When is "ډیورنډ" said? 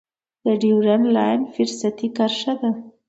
0.61-1.05